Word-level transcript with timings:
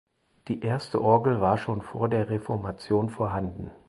Die 0.47 0.61
erste 0.63 0.99
Orgel 0.99 1.41
war 1.41 1.59
schon 1.59 1.83
vor 1.83 2.09
der 2.09 2.31
Reformation 2.31 3.11
vorhanden. 3.11 3.69